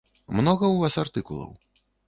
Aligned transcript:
Многа 0.37 0.65
ў 0.71 0.75
вас 0.85 0.97
артыкулаў? 1.03 1.51